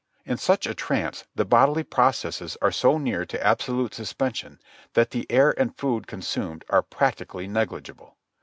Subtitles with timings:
[0.25, 4.59] In such a trance the bodily processes are so near to absolute suspension
[4.93, 8.17] that the air and food consumed are practically negligible.